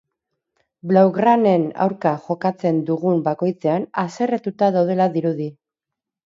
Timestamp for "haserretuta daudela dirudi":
4.07-5.55